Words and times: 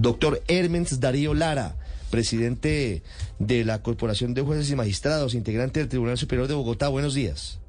Doctor 0.00 0.42
Hermens 0.48 0.98
Darío 0.98 1.34
Lara, 1.34 1.76
presidente 2.10 3.02
de 3.38 3.64
la 3.66 3.82
Corporación 3.82 4.32
de 4.32 4.40
Jueces 4.40 4.70
y 4.70 4.76
Magistrados, 4.76 5.34
integrante 5.34 5.80
del 5.80 5.90
Tribunal 5.90 6.16
Superior 6.16 6.48
de 6.48 6.54
Bogotá. 6.54 6.88
Buenos 6.88 7.12
días. 7.12 7.60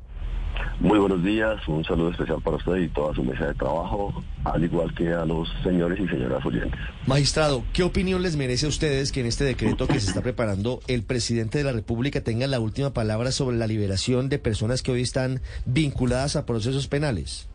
Muy 0.79 0.97
buenos 0.97 1.21
días, 1.23 1.67
un 1.67 1.83
saludo 1.83 2.11
especial 2.11 2.41
para 2.41 2.55
usted 2.55 2.77
y 2.77 2.87
toda 2.87 3.13
su 3.13 3.23
mesa 3.23 3.47
de 3.47 3.53
trabajo, 3.55 4.13
al 4.45 4.63
igual 4.63 4.95
que 4.95 5.11
a 5.11 5.25
los 5.25 5.49
señores 5.61 5.99
y 5.99 6.07
señoras 6.07 6.45
oyentes. 6.45 6.79
Magistrado, 7.05 7.65
¿qué 7.73 7.83
opinión 7.83 8.21
les 8.21 8.37
merece 8.37 8.65
a 8.65 8.69
ustedes 8.69 9.11
que 9.11 9.19
en 9.19 9.25
este 9.25 9.43
decreto 9.43 9.85
que 9.87 9.99
se 9.99 10.07
está 10.07 10.21
preparando 10.21 10.79
el 10.87 11.03
presidente 11.03 11.57
de 11.57 11.65
la 11.65 11.73
República 11.73 12.21
tenga 12.21 12.47
la 12.47 12.61
última 12.61 12.93
palabra 12.93 13.33
sobre 13.33 13.57
la 13.57 13.67
liberación 13.67 14.29
de 14.29 14.39
personas 14.39 14.81
que 14.83 14.91
hoy 14.93 15.01
están 15.01 15.41
vinculadas 15.65 16.37
a 16.37 16.45
procesos 16.45 16.87
penales? 16.87 17.49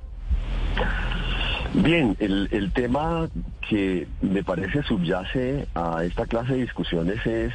Bien, 1.77 2.17
el, 2.21 2.73
tema 2.73 3.29
que 3.69 4.09
me 4.23 4.43
parece 4.43 4.83
subyace 4.83 5.69
a 5.75 6.05
esta 6.05 6.25
clase 6.25 6.55
de 6.55 6.63
discusiones 6.63 7.25
es 7.27 7.53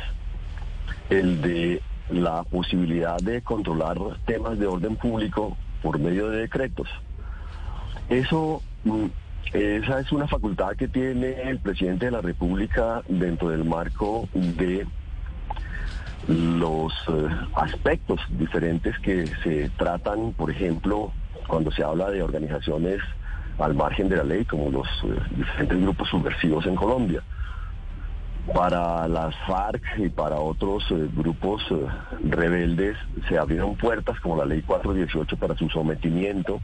el 1.10 1.42
de 1.42 1.82
la 2.12 2.44
posibilidad 2.44 3.18
de 3.18 3.42
controlar 3.42 3.98
temas 4.28 4.60
de 4.60 4.68
orden 4.68 4.96
público 4.96 5.58
por 5.82 5.98
medio 5.98 6.30
de 6.30 6.42
decretos. 6.42 6.88
Eso, 8.10 8.62
mm, 8.84 9.06
esa 9.54 10.00
es 10.00 10.12
una 10.12 10.28
facultad 10.28 10.76
que 10.76 10.88
tiene 10.88 11.42
el 11.50 11.58
presidente 11.58 12.06
de 12.06 12.12
la 12.12 12.22
República 12.22 13.02
dentro 13.08 13.50
del 13.50 13.66
marco 13.66 14.30
de 14.36 14.86
los 16.28 16.94
eh, 17.08 17.28
aspectos 17.56 18.20
diferentes 18.30 19.00
que 19.00 19.26
se 19.44 19.70
tratan, 19.70 20.34
por 20.34 20.52
ejemplo, 20.52 21.12
cuando 21.48 21.72
se 21.72 21.84
habla 21.84 22.12
de 22.12 22.22
organizaciones 22.22 23.02
al 23.58 23.76
margen 23.76 24.10
de 24.10 24.18
la 24.18 24.24
ley, 24.24 24.46
como 24.46 24.70
los 24.70 24.88
eh, 25.04 25.20
diferentes 25.36 25.82
grupos 25.82 26.10
subversivos 26.10 26.66
en 26.66 26.76
Colombia. 26.76 27.22
Para 28.54 29.08
las 29.08 29.36
FARC 29.46 29.84
y 29.98 30.10
para 30.10 30.38
otros 30.38 30.84
eh, 30.90 31.08
grupos 31.16 31.62
eh, 31.70 31.86
rebeldes 32.24 32.98
se 33.30 33.38
abrieron 33.38 33.76
puertas 33.76 34.20
como 34.20 34.36
la 34.36 34.46
ley 34.46 34.62
418 34.64 35.38
para 35.38 35.56
su 35.56 35.70
sometimiento 35.70 36.60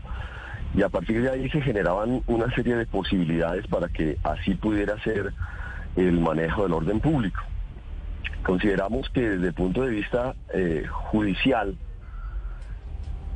y 0.74 0.82
a 0.82 0.90
partir 0.90 1.22
de 1.22 1.30
ahí 1.30 1.50
se 1.50 1.62
generaban 1.62 2.24
una 2.26 2.54
serie 2.56 2.76
de 2.76 2.86
posibilidades 2.88 3.68
para 3.68 3.90
que 3.90 4.18
así 4.24 4.56
pudiera 4.56 5.02
ser 5.04 5.34
el 5.96 6.20
manejo 6.20 6.64
del 6.64 6.74
orden 6.74 7.00
público. 7.00 7.42
Consideramos 8.44 9.10
que 9.10 9.30
desde 9.30 9.48
el 9.48 9.54
punto 9.54 9.84
de 9.84 9.90
vista 9.90 10.36
judicial 11.12 11.78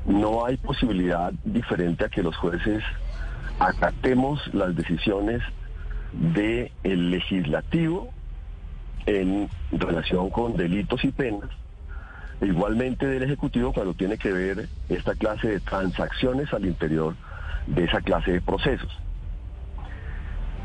no 0.05 0.45
hay 0.45 0.57
posibilidad 0.57 1.31
diferente 1.43 2.05
a 2.05 2.09
que 2.09 2.23
los 2.23 2.35
jueces 2.37 2.83
acatemos 3.61 4.41
las 4.53 4.75
decisiones 4.75 5.41
del 6.13 7.11
legislativo 7.11 8.09
en 9.05 9.49
relación 9.71 10.31
con 10.31 10.57
delitos 10.57 11.03
y 11.05 11.11
penas, 11.11 11.49
igualmente 12.41 13.05
del 13.05 13.23
Ejecutivo 13.23 13.71
cuando 13.71 13.93
tiene 13.93 14.17
que 14.17 14.31
ver 14.31 14.67
esta 14.89 15.13
clase 15.13 15.47
de 15.47 15.59
transacciones 15.59 16.51
al 16.53 16.65
interior 16.65 17.15
de 17.67 17.83
esa 17.83 18.01
clase 18.01 18.31
de 18.31 18.41
procesos. 18.41 18.91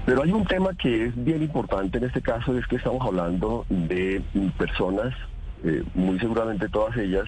Pero 0.06 0.22
hay 0.22 0.32
un 0.32 0.46
tema 0.46 0.70
que 0.74 1.06
es 1.06 1.24
bien 1.24 1.42
importante 1.42 1.98
en 1.98 2.04
este 2.04 2.22
caso, 2.22 2.56
es 2.56 2.66
que 2.66 2.76
estamos 2.76 3.06
hablando 3.06 3.66
de 3.68 4.22
personas, 4.56 5.14
eh, 5.64 5.82
muy 5.94 6.18
seguramente 6.18 6.68
todas 6.68 6.96
ellas, 6.96 7.26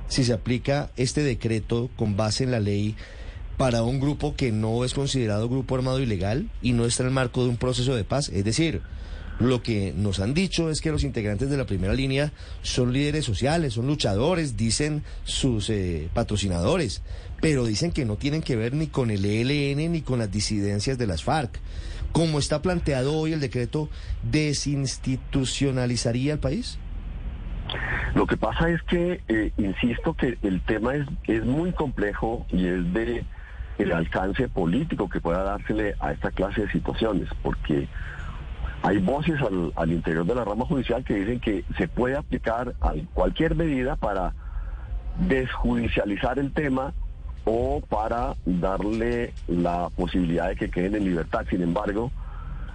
si 0.08 0.24
se 0.24 0.32
aplica 0.32 0.90
este 0.96 1.22
decreto 1.22 1.90
con 1.96 2.16
base 2.16 2.44
en 2.44 2.50
la 2.50 2.60
ley 2.60 2.96
para 3.56 3.82
un 3.82 4.00
grupo 4.00 4.34
que 4.34 4.52
no 4.52 4.84
es 4.84 4.94
considerado 4.94 5.48
grupo 5.48 5.76
armado 5.76 6.00
ilegal 6.00 6.48
y 6.62 6.72
no 6.72 6.84
está 6.84 7.02
en 7.02 7.08
el 7.08 7.14
marco 7.14 7.44
de 7.44 7.50
un 7.50 7.56
proceso 7.56 7.94
de 7.94 8.04
paz. 8.04 8.28
Es 8.28 8.44
decir, 8.44 8.82
lo 9.38 9.62
que 9.62 9.94
nos 9.96 10.20
han 10.20 10.34
dicho 10.34 10.70
es 10.70 10.80
que 10.80 10.92
los 10.92 11.04
integrantes 11.04 11.50
de 11.50 11.56
la 11.56 11.66
primera 11.66 11.92
línea 11.92 12.32
son 12.62 12.92
líderes 12.92 13.24
sociales, 13.24 13.74
son 13.74 13.86
luchadores, 13.86 14.56
dicen 14.56 15.02
sus 15.24 15.70
eh, 15.70 16.08
patrocinadores, 16.14 17.02
pero 17.40 17.64
dicen 17.64 17.92
que 17.92 18.04
no 18.04 18.16
tienen 18.16 18.42
que 18.42 18.56
ver 18.56 18.74
ni 18.74 18.86
con 18.86 19.10
el 19.10 19.24
ELN 19.24 19.92
ni 19.92 20.02
con 20.02 20.20
las 20.20 20.30
disidencias 20.30 20.98
de 20.98 21.06
las 21.06 21.24
FARC. 21.24 21.58
Como 22.12 22.38
está 22.38 22.62
planteado 22.62 23.16
hoy 23.16 23.32
el 23.32 23.40
decreto, 23.40 23.88
¿desinstitucionalizaría 24.22 26.34
el 26.34 26.38
país? 26.38 26.78
Lo 28.14 28.26
que 28.26 28.36
pasa 28.36 28.70
es 28.70 28.80
que, 28.82 29.20
insisto, 29.58 30.14
que 30.14 30.38
el 30.42 30.60
tema 30.62 30.94
es, 30.94 31.06
es 31.24 31.44
muy 31.44 31.72
complejo 31.72 32.46
y 32.52 32.68
es 32.68 32.92
de 32.92 33.24
el 33.78 33.92
alcance 33.92 34.48
político 34.48 35.08
que 35.08 35.20
pueda 35.20 35.42
dársele 35.42 35.94
a 36.00 36.12
esta 36.12 36.30
clase 36.30 36.62
de 36.62 36.70
situaciones, 36.70 37.28
porque 37.42 37.88
hay 38.82 38.98
voces 38.98 39.40
al, 39.76 39.92
interior 39.92 40.26
de 40.26 40.34
la 40.34 40.44
rama 40.44 40.66
judicial 40.66 41.04
que 41.04 41.14
dicen 41.14 41.40
que 41.40 41.64
se 41.76 41.88
puede 41.88 42.16
aplicar 42.16 42.74
cualquier 43.14 43.54
medida 43.54 43.96
para 43.96 44.34
desjudicializar 45.18 46.38
el 46.38 46.52
tema 46.52 46.92
o 47.44 47.82
para 47.88 48.34
darle 48.44 49.32
la 49.48 49.88
posibilidad 49.96 50.48
de 50.48 50.56
que 50.56 50.70
queden 50.70 50.96
en 50.96 51.04
libertad. 51.04 51.46
Sin 51.48 51.62
embargo, 51.62 52.10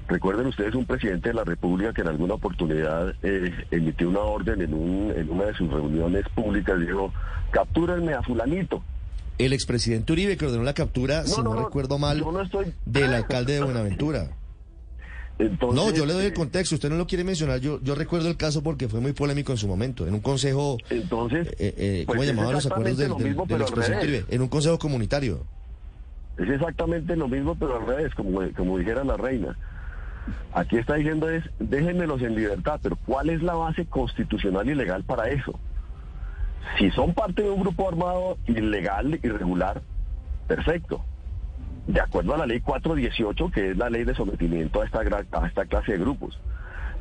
recuerden 0.07 0.47
ustedes 0.47 0.75
un 0.75 0.85
presidente 0.85 1.29
de 1.29 1.35
la 1.35 1.43
República 1.43 1.93
que 1.93 2.01
en 2.01 2.07
alguna 2.07 2.35
oportunidad 2.35 3.13
eh, 3.21 3.53
emitió 3.71 4.09
una 4.09 4.21
orden 4.21 4.61
en, 4.61 4.73
un, 4.73 5.13
en 5.15 5.29
una 5.29 5.45
de 5.45 5.53
sus 5.53 5.71
reuniones 5.71 6.27
públicas, 6.29 6.79
dijo, 6.79 7.13
captúrenme 7.51 8.13
a 8.13 8.23
fulanito 8.23 8.83
el 9.39 9.53
expresidente 9.53 10.11
Uribe 10.11 10.37
que 10.37 10.45
ordenó 10.45 10.63
la 10.63 10.73
captura, 10.73 11.25
si 11.25 11.41
no, 11.41 11.55
recuerdo 11.55 11.97
mal, 11.97 12.23
del 12.85 13.13
alcalde 13.13 13.53
de 13.53 13.63
Buenaventura. 13.63 14.31
no, 15.39 15.91
yo 15.91 16.05
le 16.05 16.13
doy 16.13 16.25
el 16.25 16.33
contexto, 16.33 16.75
usted 16.75 16.89
no 16.89 16.97
lo 16.97 17.07
quiere 17.07 17.23
mencionar, 17.23 17.59
yo, 17.61 17.81
yo 17.81 17.95
recuerdo 17.95 18.27
el 18.27 18.35
caso 18.35 18.61
porque 18.61 18.89
fue 18.89 18.99
muy 18.99 19.13
polémico 19.13 19.53
en 19.53 19.57
su 19.57 19.67
momento, 19.67 20.05
en 20.05 20.13
un 20.13 20.19
consejo, 20.19 20.77
entonces, 20.89 21.47
eh, 21.57 21.73
eh, 21.77 22.03
¿cómo 22.05 22.17
pues 22.17 22.29
llamaban 22.29 22.53
los 22.53 22.65
acuerdos 22.65 22.97
del, 22.97 23.11
expresidente 23.61 24.05
Uribe? 24.05 24.25
En 24.29 24.41
un 24.41 24.49
consejo 24.49 24.77
comunitario. 24.77 25.45
Es 26.37 26.49
exactamente 26.49 27.15
lo 27.15 27.27
mismo, 27.27 27.55
pero 27.55 27.77
al 27.77 27.87
revés, 27.87 28.13
como, 28.15 28.41
como 28.55 28.77
dijera 28.77 29.03
la 29.03 29.17
reina. 29.17 29.57
Aquí 30.53 30.77
está 30.77 30.95
diciendo 30.95 31.29
es, 31.29 31.43
déjenmelos 31.59 32.21
en 32.21 32.35
libertad, 32.35 32.79
pero 32.83 32.97
¿cuál 33.05 33.29
es 33.29 33.41
la 33.41 33.55
base 33.55 33.85
constitucional 33.85 34.69
y 34.69 34.75
legal 34.75 35.03
para 35.03 35.29
eso? 35.29 35.59
Si 36.77 36.91
son 36.91 37.13
parte 37.13 37.43
de 37.43 37.49
un 37.49 37.61
grupo 37.61 37.87
armado 37.87 38.37
ilegal, 38.47 39.19
irregular, 39.23 39.81
perfecto. 40.47 41.03
De 41.87 41.99
acuerdo 41.99 42.35
a 42.35 42.37
la 42.37 42.45
ley 42.45 42.61
418, 42.61 43.51
que 43.51 43.71
es 43.71 43.77
la 43.77 43.89
ley 43.89 44.03
de 44.03 44.13
sometimiento 44.13 44.81
a 44.81 44.85
esta, 44.85 45.65
clase 45.65 45.93
de 45.93 45.97
grupos. 45.97 46.39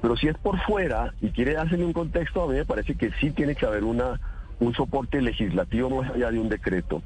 Pero 0.00 0.16
si 0.16 0.28
es 0.28 0.38
por 0.38 0.58
fuera 0.60 1.12
y 1.20 1.30
quiere 1.30 1.54
dársele 1.54 1.84
un 1.84 1.92
contexto, 1.92 2.42
a 2.42 2.48
mí 2.48 2.54
me 2.54 2.64
parece 2.64 2.94
que 2.94 3.10
sí 3.20 3.30
tiene 3.30 3.54
que 3.54 3.66
haber 3.66 3.84
una, 3.84 4.20
un 4.60 4.74
soporte 4.74 5.20
legislativo 5.20 5.90
más 5.90 6.10
allá 6.10 6.30
de 6.30 6.38
un 6.38 6.48
decreto 6.48 7.02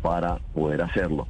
para 0.00 0.36
poder 0.54 0.82
hacerlo. 0.82 1.26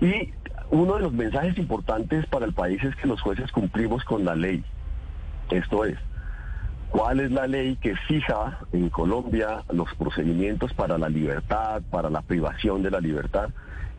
Y 0.00 0.32
uno 0.70 0.94
de 0.94 1.02
los 1.02 1.12
mensajes 1.12 1.58
importantes 1.58 2.26
para 2.26 2.46
el 2.46 2.54
país 2.54 2.82
es 2.82 2.96
que 2.96 3.06
los 3.06 3.20
jueces 3.20 3.52
cumplimos 3.52 4.04
con 4.04 4.24
la 4.24 4.34
ley. 4.34 4.64
Esto 5.50 5.84
es, 5.84 5.98
cuál 6.94 7.18
es 7.18 7.32
la 7.32 7.48
ley 7.48 7.74
que 7.74 7.96
fija 8.06 8.60
en 8.72 8.88
Colombia 8.88 9.64
los 9.72 9.92
procedimientos 9.96 10.72
para 10.74 10.96
la 10.96 11.08
libertad, 11.08 11.82
para 11.90 12.08
la 12.08 12.22
privación 12.22 12.84
de 12.84 12.90
la 12.92 13.00
libertad. 13.00 13.48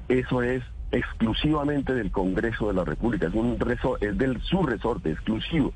Eso 0.07 0.41
es 0.41 0.63
exclusivamente 0.93 1.93
del 1.93 2.09
Congreso 2.09 2.69
de 2.69 2.73
la 2.73 2.85
República, 2.85 3.27
es, 3.27 3.33
un 3.33 3.57
del 3.57 4.41
su 4.43 4.63
resorte 4.63 5.11
exclusivo, 5.11 5.73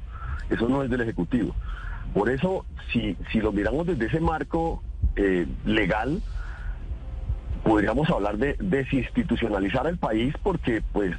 eso 0.49 0.69
no 0.69 0.81
es 0.81 0.89
del 0.89 1.01
Ejecutivo. 1.01 1.53
Por 2.13 2.29
eso, 2.29 2.65
si, 2.93 3.17
si 3.33 3.41
lo 3.41 3.51
miramos 3.51 3.85
desde 3.85 4.05
ese 4.05 4.21
marco 4.21 4.81
eh, 5.17 5.45
legal, 5.65 6.21
podríamos 7.65 8.09
hablar 8.11 8.37
de 8.37 8.55
desinstitucionalizar 8.61 9.87
el 9.87 9.97
país 9.97 10.33
porque 10.41 10.81
pues 10.93 11.17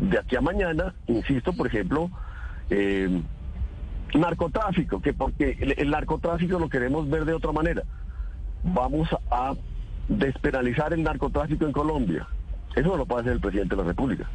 de 0.00 0.18
aquí 0.18 0.34
a 0.34 0.40
mañana, 0.40 0.92
insisto, 1.06 1.52
por 1.52 1.68
ejemplo, 1.68 2.10
eh, 2.68 3.22
narcotráfico, 4.14 5.00
que 5.00 5.12
porque 5.12 5.74
el, 5.76 5.90
narcotráfico 5.90 6.58
lo 6.58 6.68
queremos 6.68 7.08
ver 7.08 7.24
de 7.24 7.34
otra 7.34 7.52
manera. 7.52 7.82
Vamos 8.62 9.08
a 9.30 9.54
despenalizar 10.08 10.92
el 10.92 11.02
narcotráfico 11.02 11.66
en 11.66 11.72
Colombia. 11.72 12.26
Eso 12.74 12.88
no 12.88 12.96
lo 12.96 13.06
puede 13.06 13.22
hacer 13.22 13.32
el 13.34 13.40
presidente 13.40 13.74
de 13.74 13.82
la 13.82 13.88
República. 13.88 14.28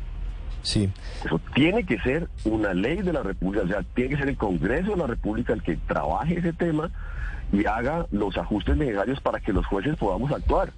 Sí. 0.62 0.92
Eso 1.24 1.40
tiene 1.54 1.86
que 1.86 2.00
ser 2.00 2.30
una 2.46 2.74
ley 2.74 3.02
de 3.02 3.14
la 3.14 3.24
República, 3.24 3.66
o 3.66 3.68
sea, 3.68 3.84
tiene 3.96 4.12
que 4.12 4.18
ser 4.18 4.30
el 4.30 4.38
Congreso 4.38 4.92
de 4.92 4.98
la 4.98 5.08
República 5.08 5.54
el 5.54 5.64
que 5.64 5.76
trabaje 5.76 6.40
ese 6.40 6.54
tema 6.54 6.92
y 7.52 7.66
haga 7.66 8.06
los 8.12 8.38
ajustes 8.38 8.78
necesarios 8.78 9.20
para 9.22 9.40
que 9.40 9.54
los 9.54 9.66
jueces 9.66 9.96
podamos 9.98 10.32
actuar. 10.32 10.72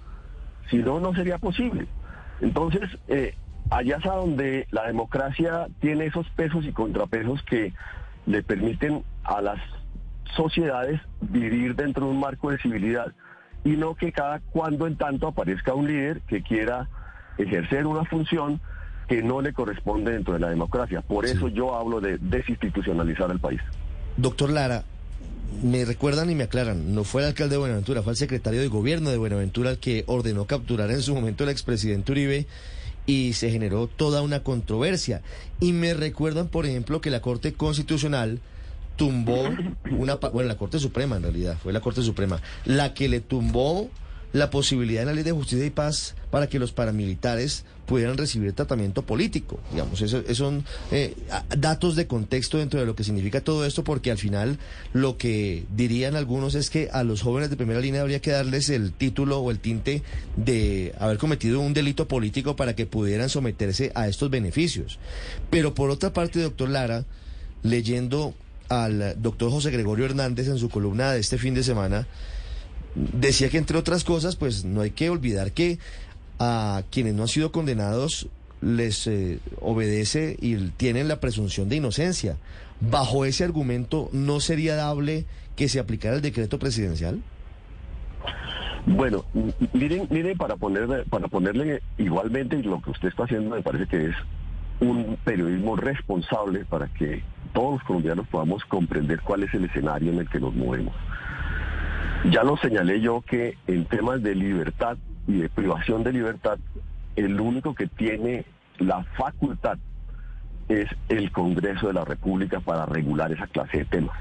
Si 0.69 0.77
no, 0.77 0.99
no 0.99 1.13
sería 1.13 1.37
posible. 1.37 1.87
Entonces, 2.41 2.89
eh, 3.07 3.35
allá 3.69 3.97
es 3.97 4.05
a 4.05 4.15
donde 4.15 4.67
la 4.71 4.87
democracia 4.87 5.67
tiene 5.79 6.05
esos 6.05 6.29
pesos 6.29 6.65
y 6.65 6.71
contrapesos 6.71 7.41
que 7.43 7.73
le 8.25 8.43
permiten 8.43 9.03
a 9.23 9.41
las 9.41 9.59
sociedades 10.35 10.99
vivir 11.21 11.75
dentro 11.75 12.05
de 12.05 12.11
un 12.11 12.19
marco 12.19 12.51
de 12.51 12.57
civilidad 12.57 13.13
y 13.63 13.71
no 13.71 13.95
que 13.95 14.11
cada 14.11 14.39
cuando 14.39 14.87
en 14.87 14.97
tanto 14.97 15.27
aparezca 15.27 15.73
un 15.73 15.87
líder 15.87 16.21
que 16.21 16.41
quiera 16.41 16.89
ejercer 17.37 17.85
una 17.85 18.03
función 18.05 18.59
que 19.07 19.21
no 19.21 19.41
le 19.41 19.53
corresponde 19.53 20.11
dentro 20.11 20.33
de 20.33 20.39
la 20.39 20.49
democracia. 20.49 21.01
Por 21.01 21.25
eso 21.25 21.47
yo 21.47 21.75
hablo 21.75 22.01
de 22.01 22.17
desinstitucionalizar 22.17 23.29
el 23.31 23.39
país. 23.39 23.61
Doctor 24.17 24.49
Lara, 24.49 24.83
me 25.61 25.85
recuerdan 25.85 26.29
y 26.29 26.35
me 26.35 26.43
aclaran, 26.43 26.93
no 26.95 27.03
fue 27.03 27.21
el 27.21 27.29
alcalde 27.29 27.55
de 27.55 27.59
Buenaventura, 27.59 28.01
fue 28.01 28.13
el 28.13 28.17
secretario 28.17 28.61
de 28.61 28.67
gobierno 28.67 29.09
de 29.09 29.17
Buenaventura 29.17 29.71
el 29.71 29.77
que 29.77 30.03
ordenó 30.07 30.45
capturar 30.45 30.89
en 30.91 31.01
su 31.01 31.13
momento 31.13 31.43
al 31.43 31.49
expresidente 31.49 32.11
Uribe 32.11 32.47
y 33.05 33.33
se 33.33 33.51
generó 33.51 33.87
toda 33.87 34.21
una 34.21 34.43
controversia. 34.43 35.21
Y 35.59 35.73
me 35.73 35.93
recuerdan, 35.93 36.47
por 36.47 36.65
ejemplo, 36.65 37.01
que 37.01 37.09
la 37.09 37.21
Corte 37.21 37.53
Constitucional 37.53 38.39
tumbó 38.95 39.49
una, 39.91 40.15
bueno, 40.15 40.47
la 40.47 40.57
Corte 40.57 40.79
Suprema 40.79 41.17
en 41.17 41.23
realidad, 41.23 41.57
fue 41.61 41.73
la 41.73 41.81
Corte 41.81 42.01
Suprema, 42.03 42.41
la 42.65 42.93
que 42.93 43.09
le 43.09 43.19
tumbó 43.19 43.89
la 44.33 44.49
posibilidad 44.49 45.03
en 45.03 45.07
la 45.07 45.13
Ley 45.13 45.23
de 45.23 45.31
Justicia 45.31 45.65
y 45.65 45.69
Paz 45.69 46.15
para 46.31 46.47
que 46.47 46.59
los 46.59 46.73
paramilitares 46.73 47.63
pudieran 47.85 48.17
recibir 48.17 48.53
tratamiento 48.53 49.03
político. 49.03 49.59
Digamos, 49.71 50.01
esos 50.01 50.25
son 50.35 50.65
eh, 50.91 51.15
datos 51.55 51.95
de 51.95 52.07
contexto 52.07 52.57
dentro 52.57 52.79
de 52.79 52.85
lo 52.87 52.95
que 52.95 53.03
significa 53.03 53.41
todo 53.41 53.65
esto, 53.65 53.83
porque 53.83 54.09
al 54.09 54.17
final 54.17 54.57
lo 54.93 55.17
que 55.17 55.65
dirían 55.75 56.15
algunos 56.15 56.55
es 56.55 56.71
que 56.71 56.89
a 56.91 57.03
los 57.03 57.21
jóvenes 57.21 57.51
de 57.51 57.57
primera 57.57 57.79
línea 57.79 58.01
habría 58.01 58.21
que 58.21 58.31
darles 58.31 58.69
el 58.69 58.93
título 58.93 59.39
o 59.39 59.51
el 59.51 59.59
tinte 59.59 60.01
de 60.35 60.95
haber 60.99 61.19
cometido 61.19 61.59
un 61.59 61.73
delito 61.73 62.07
político 62.07 62.55
para 62.55 62.75
que 62.75 62.87
pudieran 62.87 63.29
someterse 63.29 63.91
a 63.93 64.07
estos 64.07 64.31
beneficios. 64.31 64.97
Pero 65.51 65.75
por 65.75 65.91
otra 65.91 66.11
parte, 66.11 66.41
doctor 66.41 66.69
Lara, 66.69 67.05
leyendo 67.61 68.33
al 68.69 69.21
doctor 69.21 69.51
José 69.51 69.69
Gregorio 69.69 70.05
Hernández 70.05 70.47
en 70.47 70.57
su 70.57 70.69
columna 70.69 71.11
de 71.11 71.19
este 71.19 71.37
fin 71.37 71.53
de 71.53 71.63
semana, 71.63 72.07
decía 72.95 73.49
que 73.49 73.57
entre 73.57 73.77
otras 73.77 74.03
cosas, 74.03 74.35
pues 74.35 74.65
no 74.65 74.81
hay 74.81 74.91
que 74.91 75.09
olvidar 75.09 75.51
que 75.51 75.79
a 76.39 76.83
quienes 76.91 77.13
no 77.13 77.23
han 77.23 77.27
sido 77.27 77.51
condenados 77.51 78.27
les 78.61 79.07
eh, 79.07 79.39
obedece 79.61 80.37
y 80.39 80.55
tienen 80.55 81.07
la 81.07 81.19
presunción 81.19 81.69
de 81.69 81.77
inocencia. 81.77 82.37
Bajo 82.79 83.25
ese 83.25 83.43
argumento, 83.43 84.09
¿no 84.11 84.39
sería 84.39 84.75
dable 84.75 85.25
que 85.55 85.69
se 85.69 85.79
aplicara 85.79 86.15
el 86.15 86.21
decreto 86.21 86.59
presidencial? 86.59 87.21
Bueno, 88.85 89.23
miren, 89.73 90.07
miren 90.09 90.37
para 90.37 90.57
ponerle, 90.57 91.03
para 91.05 91.27
ponerle 91.27 91.81
igualmente 91.97 92.61
lo 92.63 92.81
que 92.81 92.91
usted 92.91 93.09
está 93.09 93.23
haciendo 93.23 93.55
me 93.55 93.61
parece 93.61 93.87
que 93.87 94.07
es 94.07 94.15
un 94.81 95.17
periodismo 95.23 95.77
responsable 95.77 96.65
para 96.65 96.87
que 96.87 97.23
todos 97.53 97.75
los 97.75 97.83
colombianos 97.83 98.27
podamos 98.27 98.65
comprender 98.65 99.21
cuál 99.21 99.43
es 99.43 99.53
el 99.53 99.65
escenario 99.65 100.11
en 100.11 100.19
el 100.19 100.29
que 100.29 100.39
nos 100.39 100.53
movemos. 100.53 100.93
Ya 102.31 102.43
lo 102.43 102.55
señalé 102.57 103.01
yo 103.01 103.21
que 103.21 103.57
en 103.67 103.85
temas 103.85 104.23
de 104.23 104.33
libertad 104.33 104.97
y 105.27 105.33
de 105.39 105.49
privación 105.49 106.03
de 106.03 106.13
libertad, 106.13 106.57
el 107.15 107.39
único 107.39 107.75
que 107.75 107.87
tiene 107.87 108.45
la 108.79 109.03
facultad 109.17 109.77
es 110.69 110.87
el 111.09 111.31
Congreso 111.31 111.87
de 111.87 111.93
la 111.93 112.05
República 112.05 112.61
para 112.61 112.85
regular 112.85 113.31
esa 113.31 113.47
clase 113.47 113.79
de 113.79 113.85
temas. 113.85 114.17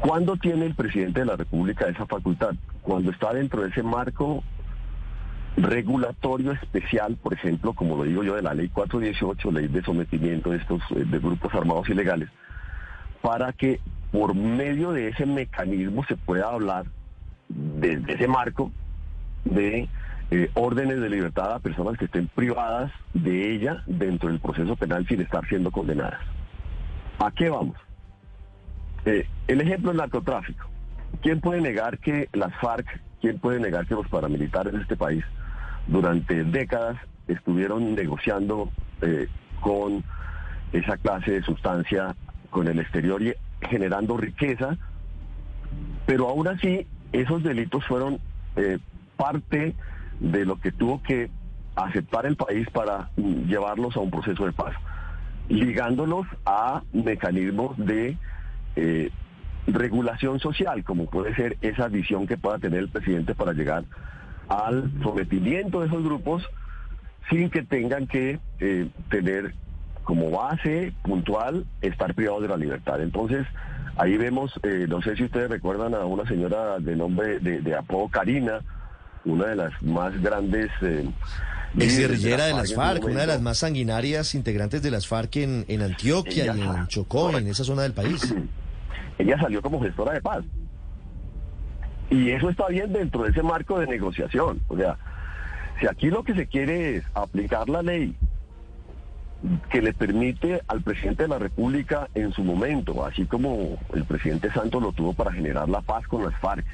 ¿Cuándo 0.00 0.36
tiene 0.36 0.64
el 0.64 0.74
presidente 0.74 1.20
de 1.20 1.26
la 1.26 1.36
República 1.36 1.86
esa 1.86 2.06
facultad? 2.06 2.54
Cuando 2.80 3.10
está 3.10 3.34
dentro 3.34 3.62
de 3.62 3.68
ese 3.68 3.82
marco 3.82 4.42
regulatorio 5.58 6.52
especial, 6.52 7.16
por 7.22 7.34
ejemplo, 7.34 7.74
como 7.74 7.96
lo 7.96 8.04
digo 8.04 8.24
yo, 8.24 8.36
de 8.36 8.42
la 8.42 8.54
ley 8.54 8.68
418, 8.68 9.52
ley 9.52 9.68
de 9.68 9.82
sometimiento 9.82 10.50
de 10.50 10.56
estos 10.56 10.80
eh, 10.92 11.04
de 11.04 11.18
grupos 11.18 11.52
armados 11.54 11.88
ilegales, 11.90 12.30
para 13.20 13.52
que 13.52 13.80
por 14.10 14.34
medio 14.34 14.92
de 14.92 15.08
ese 15.08 15.26
mecanismo 15.26 16.04
se 16.04 16.16
pueda 16.16 16.48
hablar 16.48 16.86
desde 17.48 18.14
ese 18.14 18.28
marco 18.28 18.70
de 19.44 19.88
eh, 20.30 20.50
órdenes 20.54 21.00
de 21.00 21.10
libertad 21.10 21.52
a 21.54 21.58
personas 21.58 21.96
que 21.98 22.04
estén 22.04 22.28
privadas 22.28 22.92
de 23.14 23.52
ella 23.52 23.82
dentro 23.86 24.28
del 24.28 24.40
proceso 24.40 24.76
penal 24.76 25.06
sin 25.06 25.20
estar 25.20 25.46
siendo 25.48 25.70
condenadas. 25.70 26.20
¿A 27.18 27.30
qué 27.32 27.50
vamos? 27.50 27.76
Eh, 29.04 29.26
el 29.48 29.60
ejemplo 29.60 29.90
del 29.90 29.98
narcotráfico. 29.98 30.66
¿Quién 31.22 31.40
puede 31.40 31.60
negar 31.60 31.98
que 31.98 32.28
las 32.32 32.54
FARC, 32.60 32.86
quién 33.20 33.38
puede 33.38 33.60
negar 33.60 33.86
que 33.86 33.94
los 33.94 34.08
paramilitares 34.08 34.72
de 34.72 34.82
este 34.82 34.96
país 34.96 35.24
durante 35.86 36.44
décadas 36.44 36.96
estuvieron 37.26 37.94
negociando 37.94 38.70
eh, 39.02 39.26
con 39.60 40.04
esa 40.72 40.96
clase 40.96 41.32
de 41.32 41.42
sustancia 41.42 42.14
con 42.50 42.68
el 42.68 42.78
exterior 42.78 43.20
y 43.22 43.34
generando 43.68 44.16
riqueza, 44.16 44.76
pero 46.06 46.28
aún 46.28 46.48
así 46.48 46.86
esos 47.12 47.42
delitos 47.42 47.84
fueron 47.86 48.18
eh, 48.56 48.78
parte 49.16 49.74
de 50.20 50.44
lo 50.44 50.60
que 50.60 50.72
tuvo 50.72 51.02
que 51.02 51.30
aceptar 51.76 52.26
el 52.26 52.36
país 52.36 52.68
para 52.70 53.10
llevarlos 53.16 53.96
a 53.96 54.00
un 54.00 54.10
proceso 54.10 54.44
de 54.44 54.52
paz, 54.52 54.74
ligándolos 55.48 56.26
a 56.44 56.82
mecanismos 56.92 57.76
de 57.78 58.16
eh, 58.76 59.10
regulación 59.66 60.40
social, 60.40 60.84
como 60.84 61.06
puede 61.06 61.34
ser 61.34 61.56
esa 61.60 61.88
visión 61.88 62.26
que 62.26 62.36
pueda 62.36 62.58
tener 62.58 62.80
el 62.80 62.88
presidente 62.88 63.34
para 63.34 63.52
llegar 63.52 63.84
al 64.48 64.90
sometimiento 65.02 65.80
de 65.80 65.86
esos 65.86 66.02
grupos 66.02 66.44
sin 67.28 67.50
que 67.50 67.62
tengan 67.62 68.06
que 68.06 68.40
eh, 68.58 68.88
tener 69.08 69.54
como 70.10 70.28
base 70.28 70.92
puntual 71.04 71.64
estar 71.82 72.12
privados 72.14 72.42
de 72.42 72.48
la 72.48 72.56
libertad. 72.56 73.00
Entonces, 73.00 73.46
ahí 73.96 74.16
vemos, 74.16 74.50
eh, 74.64 74.86
no 74.88 75.00
sé 75.02 75.14
si 75.14 75.22
ustedes 75.22 75.48
recuerdan 75.48 75.94
a 75.94 76.04
una 76.04 76.26
señora 76.26 76.80
de 76.80 76.96
nombre 76.96 77.38
de, 77.38 77.60
de 77.60 77.76
apodo 77.76 78.08
Karina, 78.08 78.58
una 79.24 79.46
de 79.46 79.54
las 79.54 79.82
más 79.82 80.20
grandes... 80.20 80.68
Eh, 80.82 81.08
guerrillera 81.74 82.46
de 82.46 82.54
las 82.54 82.74
FARC, 82.74 83.04
una 83.04 83.20
de 83.20 83.28
las 83.28 83.40
más 83.40 83.58
sanguinarias 83.58 84.34
integrantes 84.34 84.82
de 84.82 84.90
las 84.90 85.06
FARC 85.06 85.36
en, 85.36 85.64
en 85.68 85.82
Antioquia 85.82 86.56
y 86.56 86.60
en 86.60 86.88
Chocó, 86.88 87.38
en 87.38 87.46
esa 87.46 87.62
zona 87.62 87.82
del 87.82 87.92
país. 87.92 88.34
Ella 89.18 89.38
salió 89.38 89.62
como 89.62 89.80
gestora 89.80 90.14
de 90.14 90.22
paz. 90.22 90.44
Y 92.10 92.30
eso 92.32 92.50
está 92.50 92.66
bien 92.66 92.92
dentro 92.92 93.22
de 93.22 93.30
ese 93.30 93.44
marco 93.44 93.78
de 93.78 93.86
negociación. 93.86 94.60
O 94.66 94.76
sea, 94.76 94.96
si 95.78 95.86
aquí 95.86 96.10
lo 96.10 96.24
que 96.24 96.34
se 96.34 96.48
quiere 96.48 96.96
es 96.96 97.04
aplicar 97.14 97.68
la 97.68 97.82
ley 97.82 98.16
que 99.70 99.80
le 99.80 99.94
permite 99.94 100.60
al 100.68 100.82
presidente 100.82 101.22
de 101.22 101.28
la 101.28 101.38
República 101.38 102.08
en 102.14 102.32
su 102.32 102.44
momento, 102.44 103.04
así 103.04 103.24
como 103.24 103.78
el 103.94 104.04
presidente 104.04 104.52
Santos 104.52 104.82
lo 104.82 104.92
tuvo 104.92 105.14
para 105.14 105.32
generar 105.32 105.68
la 105.68 105.80
paz 105.80 106.06
con 106.06 106.24
las 106.24 106.38
FARC. 106.40 106.66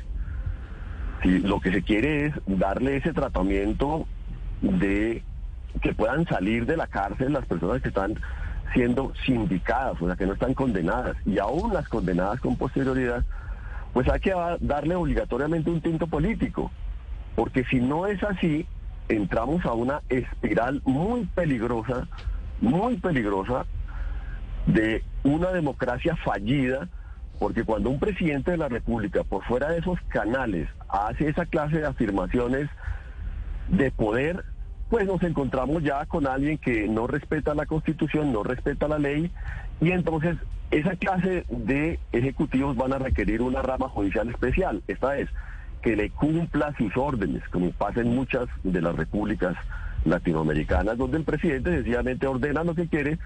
Si 1.23 1.39
lo 1.39 1.61
que 1.61 1.73
se 1.73 1.83
quiere 1.83 2.27
es 2.27 2.35
darle 2.47 2.97
ese 2.97 3.13
tratamiento 3.13 4.07
de 4.61 5.23
que 5.81 5.95
puedan 5.95 6.27
salir 6.27 6.67
de 6.67 6.77
la 6.77 6.87
cárcel 6.87 7.33
las 7.33 7.47
personas 7.47 7.83
que 7.83 7.89
están 7.89 8.19
siendo 8.75 9.13
sindicadas, 9.25 10.01
o 10.01 10.07
sea, 10.07 10.17
que 10.17 10.27
no 10.27 10.33
están 10.33 10.55
condenadas, 10.55 11.17
y 11.25 11.39
aún 11.39 11.73
las 11.73 11.89
condenadas 11.89 12.41
con 12.41 12.57
posterioridad, 12.57 13.25
pues 13.93 14.09
hay 14.09 14.21
que 14.21 14.35
darle 14.61 14.95
obligatoriamente 14.97 15.71
un 15.71 15.81
tinto 15.81 16.07
político, 16.07 16.71
porque 17.37 17.65
si 17.65 17.81
no 17.81 18.07
es 18.07 18.23
así, 18.25 18.67
entramos 19.09 19.65
a 19.65 19.73
una 19.73 20.03
espiral 20.09 20.83
muy 20.85 21.27
peligrosa 21.27 22.09
muy 22.61 22.97
peligrosa 22.97 23.67
de 24.67 25.03
una 25.23 25.53
democracia 25.53 26.17
fallida, 26.17 26.89
porque 27.39 27.65
cuando 27.65 27.91
un 27.91 27.99
presidente 27.99 28.53
de 28.53 28.57
la 28.57 28.69
República, 28.69 29.23
por 29.25 29.45
fuera 29.45 29.69
de 29.69 29.79
esos 29.79 30.01
canales, 30.09 30.69
hace 30.89 31.29
esa 31.29 31.47
clase 31.47 31.79
de 31.79 31.87
afirmaciones 31.87 32.69
de 33.69 33.91
poder, 33.91 34.45
pues 34.89 35.07
nos 35.07 35.23
encontramos 35.23 35.83
ya 35.83 36.07
con 36.07 36.27
alguien 36.27 36.59
que 36.59 36.89
no 36.89 37.07
respeta 37.07 37.55
la 37.55 37.67
constitución, 37.67 38.33
no 38.33 38.43
respeta 38.43 38.89
la 38.89 38.99
ley, 38.99 39.31
y 39.81 39.91
entonces 39.91 40.37
esa 40.71 40.97
clase 40.97 41.45
de 41.49 41.99
ejecutivos 42.13 42.77
van 42.77 42.93
a 42.93 42.99
requerir 42.99 43.43
una 43.43 43.63
rama 43.63 43.89
judicial 43.89 44.29
especial. 44.29 44.83
Esta 44.89 45.19
es 45.19 45.29
que 45.83 45.97
le 45.97 46.11
cumpla 46.11 46.75
sus 46.77 46.97
órdenes, 46.97 47.47
como 47.51 47.71
pasa 47.71 48.01
en 48.01 48.15
muchas 48.15 48.49
de 48.65 48.81
las 48.81 48.97
repúblicas 48.97 49.57
latinoamericanas, 50.07 50.97
donde 50.97 51.19
el 51.19 51.25
presidente 51.25 51.71
sencillamente 51.71 52.27
ordena 52.27 52.65
lo 52.65 52.75
que 52.75 52.89
quiere 52.89 53.19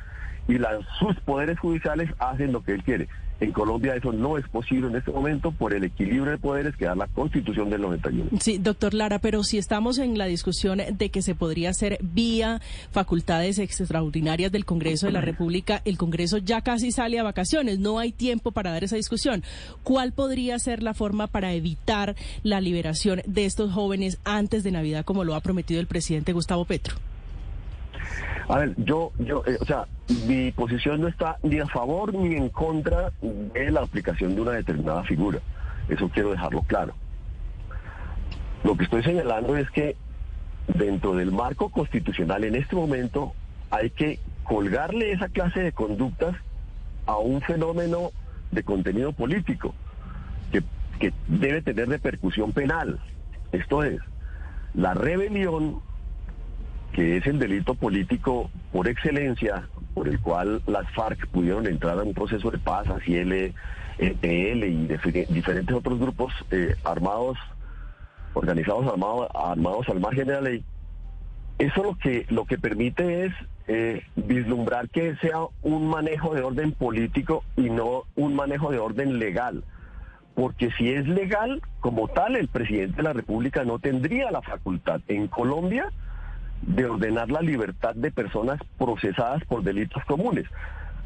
y 0.52 0.58
sus 0.98 1.16
poderes 1.20 1.58
judiciales 1.58 2.10
hacen 2.18 2.52
lo 2.52 2.62
que 2.62 2.72
él 2.72 2.82
quiere. 2.82 3.08
En 3.40 3.52
Colombia 3.52 3.96
eso 3.96 4.12
no 4.12 4.36
es 4.36 4.46
posible 4.48 4.88
en 4.88 4.96
este 4.96 5.10
momento 5.10 5.50
por 5.50 5.72
el 5.72 5.84
equilibrio 5.84 6.26
de 6.26 6.36
poderes 6.36 6.76
que 6.76 6.84
da 6.84 6.94
la 6.94 7.06
Constitución 7.06 7.70
del 7.70 7.80
91. 7.80 8.38
Sí, 8.38 8.58
doctor 8.58 8.92
Lara, 8.92 9.18
pero 9.18 9.42
si 9.44 9.56
estamos 9.56 9.98
en 9.98 10.18
la 10.18 10.26
discusión 10.26 10.82
de 10.92 11.08
que 11.08 11.22
se 11.22 11.34
podría 11.34 11.70
hacer 11.70 11.98
vía 12.02 12.60
facultades 12.90 13.58
extraordinarias 13.58 14.52
del 14.52 14.66
Congreso 14.66 15.06
de 15.06 15.12
la 15.12 15.22
República, 15.22 15.80
el 15.86 15.96
Congreso 15.96 16.36
ya 16.36 16.60
casi 16.60 16.92
sale 16.92 17.18
a 17.18 17.22
vacaciones, 17.22 17.78
no 17.78 17.98
hay 17.98 18.12
tiempo 18.12 18.52
para 18.52 18.72
dar 18.72 18.84
esa 18.84 18.96
discusión. 18.96 19.42
¿Cuál 19.84 20.12
podría 20.12 20.58
ser 20.58 20.82
la 20.82 20.92
forma 20.92 21.26
para 21.26 21.54
evitar 21.54 22.16
la 22.42 22.60
liberación 22.60 23.22
de 23.24 23.46
estos 23.46 23.72
jóvenes 23.72 24.18
antes 24.24 24.64
de 24.64 24.72
Navidad, 24.72 25.06
como 25.06 25.24
lo 25.24 25.34
ha 25.34 25.40
prometido 25.40 25.80
el 25.80 25.86
presidente 25.86 26.34
Gustavo 26.34 26.66
Petro? 26.66 26.96
A 28.50 28.58
ver, 28.58 28.74
yo, 28.78 29.12
yo, 29.20 29.44
eh, 29.46 29.58
o 29.60 29.64
sea, 29.64 29.86
mi 30.26 30.50
posición 30.50 31.00
no 31.00 31.06
está 31.06 31.38
ni 31.44 31.60
a 31.60 31.68
favor 31.68 32.12
ni 32.12 32.34
en 32.34 32.48
contra 32.48 33.12
de 33.22 33.70
la 33.70 33.82
aplicación 33.82 34.34
de 34.34 34.40
una 34.40 34.50
determinada 34.50 35.04
figura. 35.04 35.38
Eso 35.88 36.08
quiero 36.08 36.32
dejarlo 36.32 36.62
claro. 36.62 36.94
Lo 38.64 38.76
que 38.76 38.84
estoy 38.84 39.04
señalando 39.04 39.56
es 39.56 39.70
que 39.70 39.94
dentro 40.66 41.14
del 41.14 41.30
marco 41.30 41.68
constitucional 41.68 42.42
en 42.42 42.56
este 42.56 42.74
momento 42.74 43.34
hay 43.70 43.90
que 43.90 44.18
colgarle 44.42 45.12
esa 45.12 45.28
clase 45.28 45.60
de 45.60 45.70
conductas 45.70 46.34
a 47.06 47.18
un 47.18 47.40
fenómeno 47.42 48.10
de 48.50 48.64
contenido 48.64 49.12
político 49.12 49.76
que, 50.50 50.64
que 50.98 51.12
debe 51.28 51.62
tener 51.62 51.88
repercusión 51.88 52.52
penal. 52.52 52.98
Esto 53.52 53.84
es, 53.84 54.00
la 54.74 54.94
rebelión 54.94 55.82
que 56.92 57.16
es 57.16 57.26
el 57.26 57.38
delito 57.38 57.74
político 57.74 58.50
por 58.72 58.88
excelencia, 58.88 59.68
por 59.94 60.08
el 60.08 60.20
cual 60.20 60.62
las 60.66 60.90
FARC 60.92 61.26
pudieron 61.28 61.66
entrar 61.66 61.98
a 61.98 62.02
un 62.02 62.14
proceso 62.14 62.50
de 62.50 62.58
paz, 62.58 62.86
el 63.06 63.54
EPL 63.98 64.64
y 64.64 64.86
diferentes 65.28 65.74
otros 65.74 65.98
grupos 65.98 66.32
eh, 66.50 66.74
armados, 66.84 67.38
organizados 68.34 68.86
armados, 68.86 69.28
armados 69.34 69.88
al 69.88 70.00
margen 70.00 70.26
de 70.26 70.34
la 70.34 70.40
ley. 70.40 70.64
Eso 71.58 71.82
lo 71.82 71.98
que, 71.98 72.24
lo 72.30 72.46
que 72.46 72.56
permite 72.56 73.26
es 73.26 73.34
eh, 73.68 74.02
vislumbrar 74.16 74.88
que 74.88 75.16
sea 75.16 75.40
un 75.62 75.88
manejo 75.88 76.34
de 76.34 76.42
orden 76.42 76.72
político 76.72 77.44
y 77.56 77.68
no 77.68 78.04
un 78.16 78.34
manejo 78.34 78.70
de 78.70 78.78
orden 78.78 79.18
legal. 79.18 79.62
Porque 80.34 80.70
si 80.78 80.90
es 80.90 81.06
legal, 81.06 81.60
como 81.80 82.08
tal, 82.08 82.36
el 82.36 82.48
presidente 82.48 82.96
de 82.96 83.02
la 83.02 83.12
República 83.12 83.64
no 83.64 83.78
tendría 83.78 84.30
la 84.30 84.40
facultad 84.40 85.02
en 85.08 85.28
Colombia 85.28 85.92
de 86.62 86.86
ordenar 86.86 87.30
la 87.30 87.40
libertad 87.40 87.94
de 87.94 88.10
personas 88.10 88.60
procesadas 88.78 89.44
por 89.44 89.62
delitos 89.62 90.04
comunes. 90.04 90.46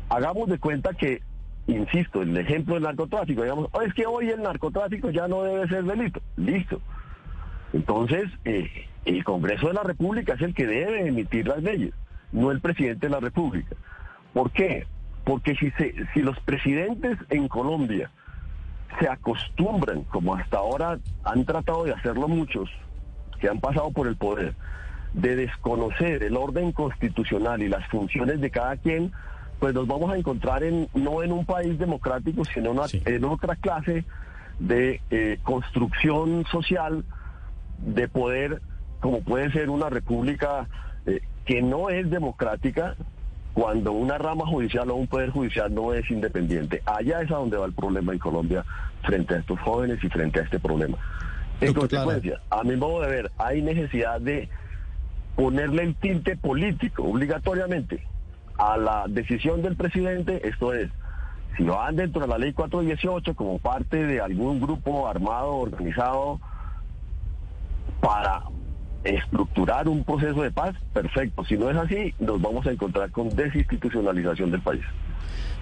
Hagamos 0.09 0.49
de 0.49 0.59
cuenta 0.59 0.95
que, 0.95 1.23
insisto, 1.67 2.23
el 2.23 2.37
ejemplo 2.37 2.75
del 2.75 2.85
narcotráfico, 2.85 3.43
digamos, 3.43 3.69
oh, 3.73 3.83
es 3.83 3.95
que 3.95 4.07
hoy 4.07 4.31
el 4.31 4.43
narcotráfico 4.43 5.11
ya 5.11 5.29
no 5.29 5.43
debe 5.43 5.69
ser 5.69 5.85
delito. 5.85 6.21
Listo. 6.37 6.81
Entonces, 7.73 8.31
eh, 8.45 8.87
el 9.05 9.25
Congreso 9.25 9.69
de 9.69 9.75
la 9.75 9.83
República 9.83 10.35
es 10.35 10.43
el 10.43 10.55
que 10.55 10.67
debe 10.67 11.07
emitir 11.07 11.47
las 11.47 11.63
leyes, 11.63 11.93
no 12.33 12.51
el 12.51 12.61
presidente 12.61 13.07
de 13.07 13.13
la 13.13 13.21
República. 13.21 13.77
¿Por 14.33 14.51
qué? 14.51 14.87
Porque 15.25 15.55
si, 15.57 15.71
se, 15.73 15.95
si 16.13 16.23
los 16.23 16.39
presidentes 16.41 17.19
en 17.31 17.49
Colombia 17.49 18.11
se 18.99 19.09
acostumbran, 19.09 20.03
como 20.05 20.35
hasta 20.35 20.59
ahora 20.59 20.99
han 21.25 21.45
tratado 21.45 21.85
de 21.85 21.93
hacerlo 21.93 22.29
muchos, 22.29 22.71
que 23.41 23.49
han 23.49 23.61
pasado 23.61 23.91
por 23.91 24.07
el 24.07 24.17
poder, 24.17 24.55
de 25.15 25.37
desconocer 25.37 26.23
el 26.23 26.37
orden 26.37 26.73
constitucional 26.73 27.63
y 27.63 27.69
las 27.69 27.87
funciones 27.89 28.41
de 28.41 28.51
cada 28.51 28.77
quien, 28.77 29.13
pues 29.61 29.73
nos 29.75 29.87
vamos 29.87 30.13
a 30.13 30.19
encontrar 30.19 30.65
en 30.65 30.89
no 30.95 31.23
en 31.23 31.33
un 31.33 31.47
país 31.47 31.79
democrático, 31.79 32.45
sino 32.45 32.75
en 32.93 33.25
otra 33.25 33.57
clase 33.57 34.05
de 34.59 35.01
eh, 35.11 35.39
construcción 35.43 36.45
social 36.51 37.05
de 37.79 38.09
poder, 38.09 38.61
como 39.01 39.21
puede 39.21 39.51
ser 39.53 39.71
una 39.71 39.89
república 39.89 40.69
eh, 41.07 41.21
que 41.45 41.63
no 41.63 41.91
es 41.91 42.11
democrática 42.11 42.97
cuando 43.53 43.93
una 43.93 44.19
rama 44.19 44.47
judicial 44.47 44.91
o 44.91 44.97
un 44.97 45.07
poder 45.07 45.31
judicial 45.31 45.73
no 45.73 45.95
es 45.95 46.11
independiente. 46.11 46.83
Allá 46.87 47.23
es 47.23 47.31
a 47.31 47.37
donde 47.37 47.57
va 47.57 47.67
el 47.67 47.73
problema 47.73 48.13
en 48.13 48.19
Colombia 48.19 48.65
frente 49.03 49.35
a 49.35 49.39
estos 49.39 49.61
jóvenes 49.61 50.03
y 50.03 50.09
frente 50.09 50.41
a 50.41 50.43
este 50.43 50.59
problema. 50.59 50.99
En 51.61 51.73
consecuencia, 51.73 52.41
a 52.51 52.65
mi 52.65 52.75
modo 52.75 53.03
de 53.03 53.09
ver, 53.09 53.31
hay 53.39 53.63
necesidad 53.63 54.21
de 54.21 54.49
ponerle 55.37 55.83
el 55.83 55.95
tinte 55.97 56.37
político 56.37 57.05
obligatoriamente 57.05 58.07
a 58.59 58.77
la 58.77 59.05
decisión 59.09 59.63
del 59.63 59.77
presidente, 59.77 60.47
esto 60.49 60.73
es, 60.73 60.91
si 61.57 61.65
van 61.65 61.97
dentro 61.97 62.23
de 62.23 62.29
la 62.29 62.39
ley 62.39 62.53
418 62.53 63.35
como 63.35 63.59
parte 63.59 64.05
de 64.05 64.21
algún 64.21 64.61
grupo 64.61 65.09
armado, 65.09 65.57
organizado, 65.57 66.41
para 68.01 68.43
estructurar 69.05 69.89
un 69.89 70.05
proceso 70.05 70.43
de 70.43 70.51
paz, 70.51 70.75
perfecto. 70.93 71.45
Si 71.45 71.57
no 71.57 71.71
es 71.71 71.77
así, 71.77 72.15
nos 72.19 72.41
vamos 72.41 72.67
a 72.67 72.73
encontrar 72.73 73.11
con 73.11 73.29
desinstitucionalización 73.29 74.51
del 74.51 74.63
país. 74.63 74.83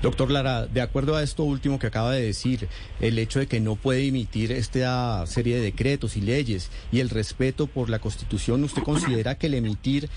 Doctor 0.02 0.32
Lara, 0.32 0.66
de 0.66 0.80
acuerdo 0.80 1.14
a 1.14 1.23
esto 1.23 1.44
último 1.44 1.78
que 1.78 1.87
acaba 1.87 2.11
de 2.11 2.23
decir, 2.23 2.68
el 2.99 3.21
hecho 3.21 3.38
de 3.38 3.47
que 3.47 3.61
no 3.61 3.76
puede 3.76 4.09
emitir 4.09 4.50
esta 4.50 5.25
serie 5.28 5.54
de 5.54 5.62
decretos 5.62 6.16
y 6.16 6.21
leyes 6.21 6.73
y 6.90 6.99
el 6.99 7.09
respeto 7.09 7.68
por 7.68 7.88
la 7.88 8.00
Constitución, 8.00 8.64
¿usted 8.64 8.82
considera 8.82 9.37
que 9.37 9.47
el 9.47 9.54
emitir 9.54 10.11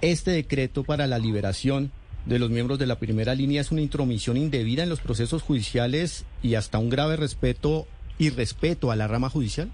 este 0.00 0.32
decreto 0.32 0.82
para 0.82 1.06
la 1.06 1.20
liberación 1.20 1.92
de 2.26 2.40
los 2.40 2.50
miembros 2.50 2.80
de 2.80 2.86
la 2.88 2.98
primera 2.98 3.36
línea 3.36 3.60
es 3.60 3.70
una 3.70 3.82
intromisión 3.82 4.36
indebida 4.36 4.82
en 4.82 4.88
los 4.88 4.98
procesos 4.98 5.42
judiciales 5.42 6.26
y 6.42 6.56
hasta 6.56 6.80
un 6.80 6.90
grave 6.90 7.14
respeto 7.14 7.86
y 8.18 8.30
respeto 8.30 8.90
a 8.90 8.96
la 8.96 9.06
rama 9.06 9.30
judicial? 9.30 9.70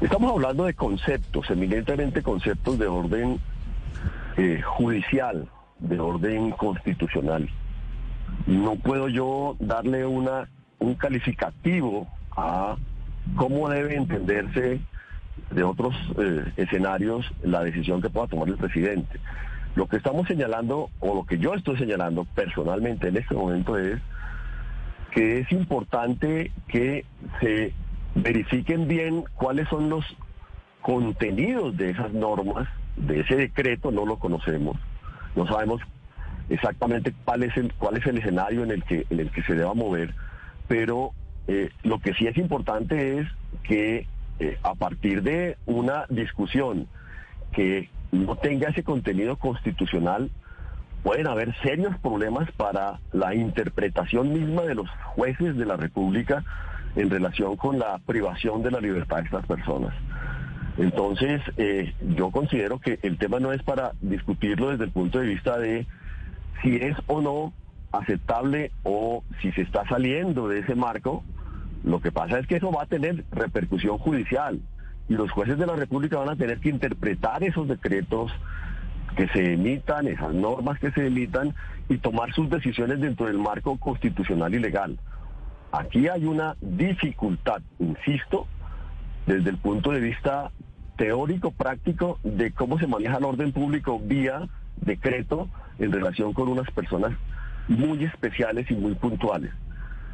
Estamos 0.00 0.32
hablando 0.32 0.64
de 0.64 0.72
conceptos, 0.72 1.50
eminentemente 1.50 2.22
conceptos 2.22 2.78
de 2.78 2.86
orden 2.86 3.38
eh, 4.38 4.62
judicial, 4.64 5.46
de 5.78 6.00
orden 6.00 6.52
constitucional 6.52 7.50
no 8.46 8.76
puedo 8.76 9.08
yo 9.08 9.56
darle 9.60 10.06
una 10.06 10.48
un 10.82 10.94
calificativo 10.94 12.08
a 12.36 12.76
cómo 13.36 13.68
debe 13.68 13.94
entenderse 13.94 14.80
de 15.50 15.62
otros 15.62 15.94
eh, 16.18 16.44
escenarios 16.56 17.30
la 17.42 17.62
decisión 17.62 18.02
que 18.02 18.10
pueda 18.10 18.26
tomar 18.26 18.48
el 18.48 18.56
presidente. 18.56 19.20
Lo 19.74 19.86
que 19.86 19.96
estamos 19.96 20.26
señalando, 20.26 20.90
o 21.00 21.14
lo 21.14 21.24
que 21.24 21.38
yo 21.38 21.54
estoy 21.54 21.78
señalando 21.78 22.24
personalmente 22.34 23.08
en 23.08 23.16
este 23.16 23.34
momento 23.34 23.78
es 23.78 24.00
que 25.12 25.40
es 25.40 25.52
importante 25.52 26.52
que 26.68 27.04
se 27.40 27.72
verifiquen 28.14 28.88
bien 28.88 29.24
cuáles 29.34 29.68
son 29.68 29.88
los 29.88 30.04
contenidos 30.82 31.76
de 31.76 31.90
esas 31.90 32.12
normas, 32.12 32.68
de 32.96 33.20
ese 33.20 33.36
decreto, 33.36 33.90
no 33.90 34.04
lo 34.04 34.18
conocemos, 34.18 34.76
no 35.36 35.46
sabemos 35.46 35.80
exactamente 36.52 37.14
cuál 37.24 37.42
es 37.42 37.56
el, 37.56 37.72
cuál 37.74 37.96
es 37.96 38.06
el 38.06 38.18
escenario 38.18 38.62
en 38.62 38.70
el 38.70 38.84
que, 38.84 39.06
en 39.08 39.20
el 39.20 39.30
que 39.30 39.42
se 39.42 39.54
deba 39.54 39.74
mover, 39.74 40.14
pero 40.68 41.12
eh, 41.48 41.70
lo 41.82 41.98
que 41.98 42.14
sí 42.14 42.26
es 42.26 42.36
importante 42.36 43.18
es 43.18 43.28
que 43.64 44.06
eh, 44.38 44.58
a 44.62 44.74
partir 44.74 45.22
de 45.22 45.56
una 45.66 46.06
discusión 46.08 46.86
que 47.52 47.88
no 48.10 48.36
tenga 48.36 48.68
ese 48.68 48.82
contenido 48.82 49.36
constitucional, 49.36 50.30
pueden 51.02 51.26
haber 51.26 51.54
serios 51.62 51.96
problemas 51.98 52.50
para 52.52 53.00
la 53.12 53.34
interpretación 53.34 54.32
misma 54.32 54.62
de 54.62 54.74
los 54.74 54.88
jueces 55.14 55.56
de 55.56 55.66
la 55.66 55.76
República 55.76 56.44
en 56.94 57.10
relación 57.10 57.56
con 57.56 57.78
la 57.78 57.98
privación 57.98 58.62
de 58.62 58.70
la 58.70 58.80
libertad 58.80 59.18
de 59.18 59.24
estas 59.24 59.46
personas. 59.46 59.94
Entonces, 60.78 61.42
eh, 61.56 61.92
yo 62.16 62.30
considero 62.30 62.78
que 62.78 62.98
el 63.02 63.18
tema 63.18 63.40
no 63.40 63.52
es 63.52 63.62
para 63.62 63.92
discutirlo 64.00 64.70
desde 64.70 64.84
el 64.84 64.90
punto 64.90 65.18
de 65.18 65.26
vista 65.26 65.58
de 65.58 65.86
si 66.60 66.76
es 66.76 66.96
o 67.06 67.20
no 67.20 67.52
aceptable 67.92 68.72
o 68.82 69.22
si 69.40 69.52
se 69.52 69.62
está 69.62 69.86
saliendo 69.88 70.48
de 70.48 70.60
ese 70.60 70.74
marco, 70.74 71.24
lo 71.84 72.00
que 72.00 72.12
pasa 72.12 72.38
es 72.38 72.46
que 72.46 72.56
eso 72.56 72.70
va 72.70 72.82
a 72.82 72.86
tener 72.86 73.24
repercusión 73.30 73.98
judicial 73.98 74.60
y 75.08 75.14
los 75.14 75.30
jueces 75.30 75.58
de 75.58 75.66
la 75.66 75.76
República 75.76 76.18
van 76.18 76.30
a 76.30 76.36
tener 76.36 76.58
que 76.58 76.68
interpretar 76.68 77.42
esos 77.42 77.68
decretos 77.68 78.32
que 79.16 79.28
se 79.28 79.54
emitan, 79.54 80.06
esas 80.06 80.32
normas 80.32 80.78
que 80.78 80.90
se 80.92 81.06
emitan 81.06 81.54
y 81.88 81.98
tomar 81.98 82.32
sus 82.32 82.48
decisiones 82.48 83.00
dentro 83.00 83.26
del 83.26 83.38
marco 83.38 83.76
constitucional 83.78 84.54
y 84.54 84.58
legal. 84.58 84.98
Aquí 85.72 86.08
hay 86.08 86.24
una 86.24 86.56
dificultad, 86.60 87.62
insisto, 87.78 88.46
desde 89.26 89.50
el 89.50 89.58
punto 89.58 89.90
de 89.90 90.00
vista 90.00 90.50
teórico, 90.96 91.50
práctico, 91.50 92.18
de 92.22 92.52
cómo 92.52 92.78
se 92.78 92.86
maneja 92.86 93.18
el 93.18 93.24
orden 93.24 93.52
público 93.52 93.98
vía 93.98 94.48
decreto 94.76 95.48
en 95.78 95.92
relación 95.92 96.32
con 96.32 96.48
unas 96.48 96.70
personas 96.70 97.12
muy 97.68 98.04
especiales 98.04 98.70
y 98.70 98.74
muy 98.74 98.94
puntuales. 98.94 99.52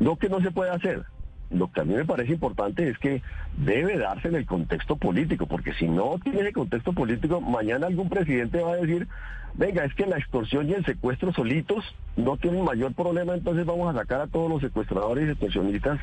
No 0.00 0.16
que 0.16 0.28
no 0.28 0.40
se 0.40 0.50
pueda 0.50 0.74
hacer, 0.74 1.04
lo 1.50 1.70
que 1.72 1.80
a 1.80 1.84
mí 1.84 1.94
me 1.94 2.04
parece 2.04 2.32
importante 2.32 2.88
es 2.88 2.98
que 2.98 3.22
debe 3.56 3.96
darse 3.98 4.28
en 4.28 4.36
el 4.36 4.46
contexto 4.46 4.96
político, 4.96 5.46
porque 5.46 5.72
si 5.74 5.86
no 5.86 6.18
tiene 6.22 6.40
ese 6.40 6.52
contexto 6.52 6.92
político, 6.92 7.40
mañana 7.40 7.86
algún 7.86 8.08
presidente 8.08 8.60
va 8.60 8.72
a 8.72 8.76
decir, 8.76 9.08
venga, 9.54 9.84
es 9.84 9.94
que 9.94 10.06
la 10.06 10.18
extorsión 10.18 10.68
y 10.68 10.74
el 10.74 10.84
secuestro 10.84 11.32
solitos 11.32 11.84
no 12.16 12.36
tienen 12.36 12.64
mayor 12.64 12.92
problema, 12.94 13.34
entonces 13.34 13.64
vamos 13.64 13.94
a 13.94 13.98
sacar 13.98 14.20
a 14.20 14.26
todos 14.26 14.50
los 14.50 14.60
secuestradores 14.60 15.26
y 15.26 15.30
extorsionistas 15.30 15.98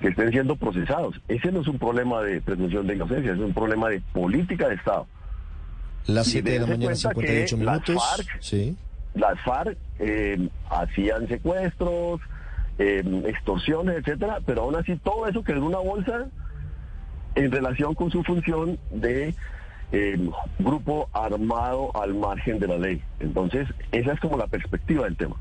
que 0.00 0.08
estén 0.08 0.32
siendo 0.32 0.56
procesados. 0.56 1.20
Ese 1.28 1.52
no 1.52 1.60
es 1.60 1.68
un 1.68 1.78
problema 1.78 2.20
de 2.22 2.40
presunción 2.40 2.86
de 2.86 2.96
inocencia, 2.96 3.32
es 3.32 3.38
un 3.38 3.54
problema 3.54 3.88
de 3.88 4.00
política 4.12 4.68
de 4.68 4.74
Estado. 4.74 5.06
Las 6.06 6.26
7 6.26 6.50
de 6.50 6.58
la 6.58 6.66
mañana, 6.66 6.94
58 6.94 7.56
minutos. 7.56 7.94
Las 7.94 8.04
FARC, 8.04 8.28
sí. 8.40 8.76
las 9.14 9.40
FARC 9.40 9.76
eh, 9.98 10.48
hacían 10.70 11.28
secuestros, 11.28 12.20
eh, 12.78 13.22
extorsiones, 13.26 13.98
etcétera, 13.98 14.40
pero 14.44 14.62
aún 14.62 14.76
así 14.76 14.96
todo 14.96 15.26
eso 15.26 15.44
quedó 15.44 15.58
en 15.58 15.62
una 15.64 15.78
bolsa 15.78 16.26
en 17.34 17.50
relación 17.50 17.94
con 17.94 18.10
su 18.10 18.22
función 18.24 18.78
de 18.90 19.34
eh, 19.92 20.30
grupo 20.58 21.08
armado 21.12 21.90
al 21.94 22.14
margen 22.14 22.58
de 22.58 22.66
la 22.66 22.78
ley. 22.78 23.02
Entonces, 23.20 23.68
esa 23.92 24.12
es 24.12 24.20
como 24.20 24.36
la 24.36 24.46
perspectiva 24.46 25.04
del 25.04 25.16
tema. 25.16 25.36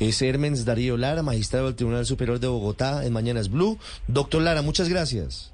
Es 0.00 0.22
Hermens 0.22 0.64
Darío 0.64 0.96
Lara, 0.96 1.22
magistrado 1.22 1.66
del 1.66 1.76
Tribunal 1.76 2.06
Superior 2.06 2.40
de 2.40 2.48
Bogotá 2.48 3.04
en 3.04 3.12
Mañanas 3.12 3.50
Blue. 3.50 3.78
Doctor 4.08 4.42
Lara, 4.42 4.62
muchas 4.62 4.88
gracias. 4.88 5.52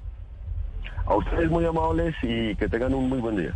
A 1.05 1.15
ustedes 1.15 1.49
muy 1.49 1.65
amables 1.65 2.15
y 2.23 2.55
que 2.55 2.67
tengan 2.67 2.93
un 2.93 3.09
muy 3.09 3.19
buen 3.19 3.35
día. 3.35 3.55